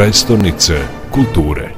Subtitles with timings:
[0.00, 0.74] prestonice
[1.10, 1.70] kulture.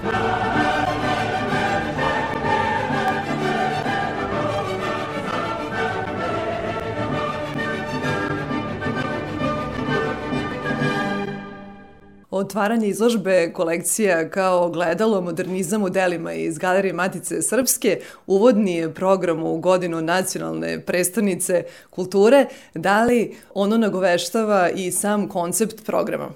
[12.31, 19.43] Otvaranje izložbe kolekcija kao gledalo modernizam u delima iz Galerije Matice Srpske, uvodni je program
[19.43, 26.29] u godinu nacionalne prestonice kulture, da li ono nagoveštava i sam koncept programa?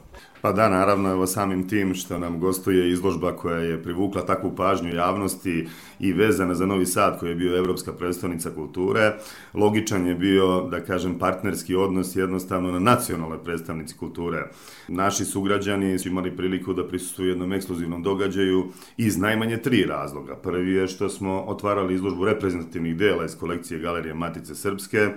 [0.46, 4.94] Pa da, naravno, evo samim tim što nam gostuje izložba koja je privukla takvu pažnju
[4.94, 5.68] javnosti
[6.00, 9.12] i vezana za Novi Sad koji je bio Evropska predstavnica kulture,
[9.54, 14.44] logičan je bio, da kažem, partnerski odnos jednostavno na nacionalnoj predstavnici kulture.
[14.88, 20.36] Naši sugrađani su imali priliku da prisustuju jednom ekskluzivnom događaju iz najmanje tri razloga.
[20.36, 25.10] Prvi je što smo otvarali izložbu reprezentativnih dela iz kolekcije Galerije Matice Srpske,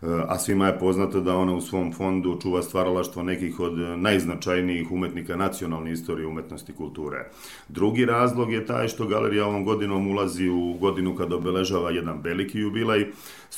[0.00, 5.36] a svima je poznato da ona u svom fondu čuva stvaralaštvo nekih od najznačajnijih umetnika
[5.36, 7.30] nacionalne istorije umetnosti i kulture.
[7.68, 12.58] Drugi razlog je taj što galerija ovom godinom ulazi u godinu kada obeležava jedan veliki
[12.58, 13.06] jubilaj,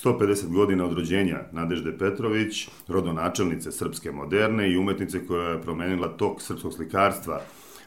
[0.05, 6.43] 150 godina od rođenja Nadežde Petrović, rodonačelnice srpske moderne i umetnice koja je promenila tok
[6.43, 7.41] srpskog slikarstva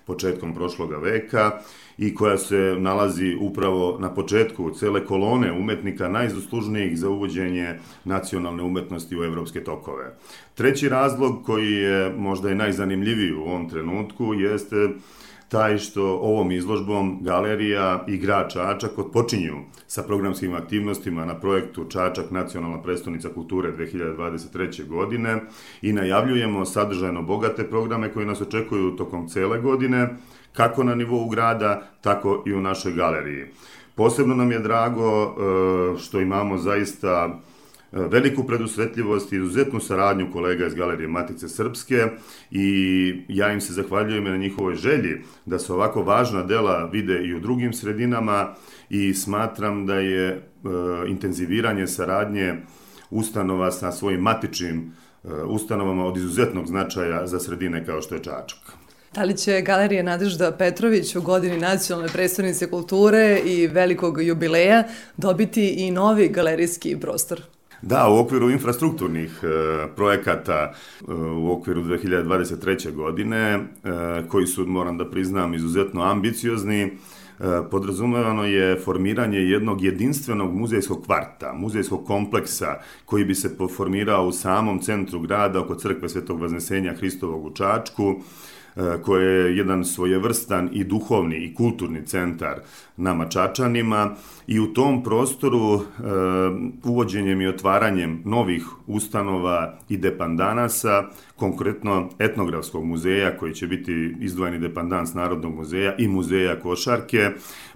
[0.06, 1.52] početkom prošloga veka
[1.98, 9.18] i koja se nalazi upravo na početku cele kolone umetnika najzaslužnijih za uvođenje nacionalne umetnosti
[9.18, 10.16] u evropske tokove.
[10.56, 14.90] Treći razlog koji je možda i najzanimljiviji u ovom trenutku jeste
[15.54, 19.56] taj što ovom izložbom galerija i grad Čačak odpočinju
[19.88, 24.88] sa programskim aktivnostima na projektu Čačak nacionalna prestonica kulture 2023.
[24.88, 25.42] godine
[25.82, 30.10] i najavljujemo sadržajno bogate programe koji nas očekuju tokom cele godine,
[30.54, 33.46] kako na nivou grada, tako i u našoj galeriji.
[33.96, 35.34] Posebno nam je drago e,
[36.00, 37.40] što imamo zaista
[37.94, 42.08] veliku predusretljivost i izuzetnu saradnju kolega iz Galerije Matice Srpske
[42.52, 47.34] i ja im se zahvaljujem na njihovoj želji da se ovako važna dela vide i
[47.34, 48.56] u drugim sredinama
[48.90, 50.40] i smatram da je e,
[51.08, 52.54] intenziviranje saradnje
[53.10, 54.80] ustanova sa svojim matičnim
[55.24, 58.60] e, ustanovama od izuzetnog značaja za sredine kao što je Čačak.
[59.14, 64.84] Da li će Galerija Nadežda Petrović u godini nacionalne predstavnice kulture i velikog jubileja
[65.18, 67.42] dobiti i novi galerijski prostor?
[67.86, 69.48] Da, u okviru infrastrukturnih e,
[69.96, 70.74] projekata
[71.08, 72.92] e, u okviru 2023.
[72.92, 73.60] godine, e,
[74.28, 76.90] koji su, moram da priznam, izuzetno ambiciozni, e,
[77.72, 84.80] podrazumevano je formiranje jednog jedinstvenog muzejskog kvarta, muzejskog kompleksa koji bi se formirao u samom
[84.80, 88.16] centru grada oko crkve Svetog Vaznesenja Hristovog u Čačku,
[89.02, 92.60] koje je jedan svojevrstan i duhovni i kulturni centar
[92.98, 94.16] nama Čačanima
[94.48, 95.82] i u tom prostoru e,
[96.84, 101.04] uvođenjem i otvaranjem novih ustanova i depandanasa,
[101.36, 107.32] konkretno etnografskog muzeja koji će biti izdvojeni depandans Narodnog muzeja i muzeja Košarke,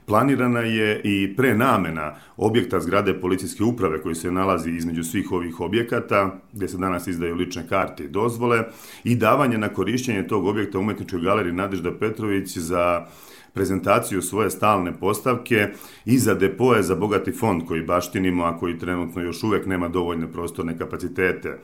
[0.07, 6.39] Planirana je i prenamena objekta zgrade policijske uprave koji se nalazi između svih ovih objekata,
[6.53, 8.63] gde se danas izdaju lične karte i dozvole,
[9.03, 13.05] i davanje na korišćenje tog objekta umetničkoj galeriji Nadežda Petrović za
[13.53, 15.67] prezentaciju svoje stalne postavke
[16.05, 20.31] i za depoje za bogati fond koji baštinimo, a koji trenutno još uvek nema dovoljne
[20.31, 21.59] prostorne kapacitete.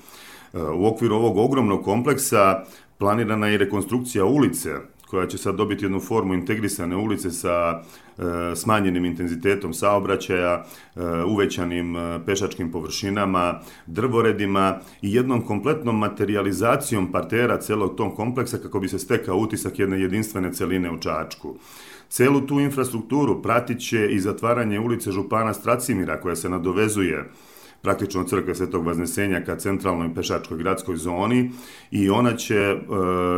[0.54, 2.64] U okviru ovog ogromnog kompleksa
[2.98, 4.70] planirana je rekonstrukcija ulice
[5.14, 7.82] koja će sad dobiti jednu formu integrisane ulice sa
[8.18, 17.60] e, smanjenim intenzitetom saobraćaja, e, uvećanim e, pešačkim površinama, drvoredima i jednom kompletnom materializacijom partera
[17.60, 21.56] celog tom kompleksa kako bi se stekao utisak jedne jedinstvene celine u Čačku.
[22.10, 27.30] Celu tu infrastrukturu pratit će i zatvaranje ulice Župana Stracimira koja se nadovezuje
[27.84, 31.52] praktično crkve Svetog Vaznesenja ka centralnoj pešačkoj gradskoj zoni
[31.92, 32.78] i ona će e,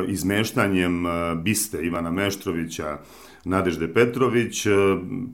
[0.08, 2.98] izmeštanjem e, biste Ivana Meštrovića
[3.46, 4.70] Nadežde Petrović e,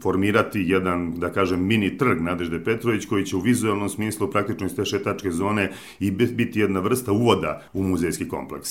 [0.03, 4.75] formirati jedan, da kažem, mini trg Nadežde Petrović koji će u vizualnom smislu praktično iz
[4.75, 8.69] te šetačke zone i biti jedna vrsta uvoda u muzejski kompleks.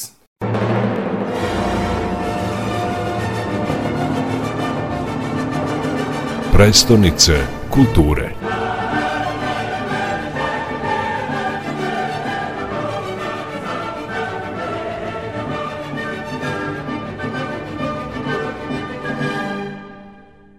[6.52, 8.39] Prestonice kulture